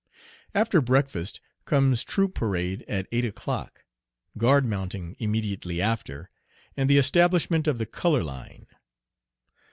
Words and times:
After 0.55 0.81
breakfast 0.81 1.41
comes 1.65 2.03
troop 2.03 2.33
parade 2.33 2.83
at 2.87 3.05
eight 3.11 3.23
o'clock, 3.23 3.83
guard 4.35 4.65
mounting 4.65 5.15
immediately 5.19 5.79
after, 5.79 6.27
and 6.75 6.89
the 6.89 6.97
establishment 6.97 7.67
of 7.67 7.77
the 7.77 7.85
"color 7.85 8.23
line." 8.23 8.65